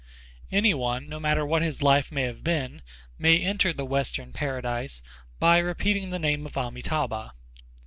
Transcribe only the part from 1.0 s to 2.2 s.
no matter what his life